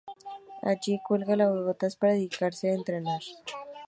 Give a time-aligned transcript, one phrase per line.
[0.63, 3.21] Allí cuelga las botas para dedicarse a entrenar.